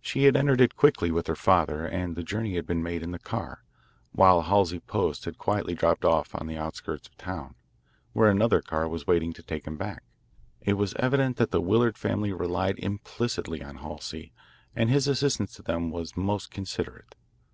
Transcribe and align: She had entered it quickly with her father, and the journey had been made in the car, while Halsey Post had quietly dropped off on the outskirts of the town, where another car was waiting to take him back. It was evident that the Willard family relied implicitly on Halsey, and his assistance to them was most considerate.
She 0.00 0.24
had 0.24 0.34
entered 0.34 0.62
it 0.62 0.76
quickly 0.76 1.10
with 1.10 1.26
her 1.26 1.36
father, 1.36 1.84
and 1.84 2.16
the 2.16 2.22
journey 2.22 2.54
had 2.56 2.66
been 2.66 2.82
made 2.82 3.02
in 3.02 3.10
the 3.10 3.18
car, 3.18 3.62
while 4.12 4.40
Halsey 4.40 4.80
Post 4.80 5.26
had 5.26 5.36
quietly 5.36 5.74
dropped 5.74 6.06
off 6.06 6.34
on 6.34 6.46
the 6.46 6.56
outskirts 6.56 7.06
of 7.08 7.14
the 7.18 7.22
town, 7.22 7.54
where 8.14 8.30
another 8.30 8.62
car 8.62 8.88
was 8.88 9.06
waiting 9.06 9.34
to 9.34 9.42
take 9.42 9.66
him 9.66 9.76
back. 9.76 10.04
It 10.62 10.78
was 10.78 10.94
evident 10.94 11.36
that 11.36 11.50
the 11.50 11.60
Willard 11.60 11.98
family 11.98 12.32
relied 12.32 12.78
implicitly 12.78 13.62
on 13.62 13.76
Halsey, 13.76 14.32
and 14.74 14.88
his 14.88 15.06
assistance 15.06 15.52
to 15.56 15.62
them 15.62 15.90
was 15.90 16.16
most 16.16 16.50
considerate. 16.50 17.14